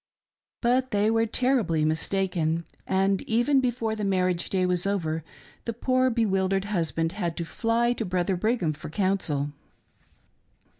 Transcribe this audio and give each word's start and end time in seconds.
But 0.61 0.89
they 0.89 1.11
were 1.11 1.27
terribly 1.27 1.85
mistaken, 1.85 2.65
and 2.87 3.21
even 3.29 3.59
before 3.61 3.95
the 3.95 4.03
marriage 4.03 4.49
day 4.49 4.65
was 4.65 4.87
over, 4.87 5.23
the 5.65 5.73
poor 5.73 6.09
bewild 6.09 6.53
ered 6.53 6.63
husband 6.63 7.11
had 7.11 7.37
to 7.37 7.45
fly 7.45 7.93
to 7.93 8.03
brother 8.03 8.35
Brigham 8.35 8.73
for 8.73 8.89
counsel. 8.89 9.51